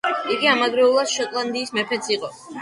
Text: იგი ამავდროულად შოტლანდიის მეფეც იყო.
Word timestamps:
იგი 0.35 0.47
ამავდროულად 0.53 1.11
შოტლანდიის 1.17 1.75
მეფეც 1.79 2.11
იყო. 2.17 2.33